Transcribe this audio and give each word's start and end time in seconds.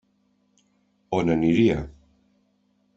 On 1.19 1.31
aniria? 1.37 1.79